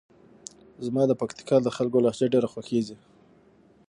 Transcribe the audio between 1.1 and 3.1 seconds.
پکتیکا د خلکو لهجه ډېره خوښیږي.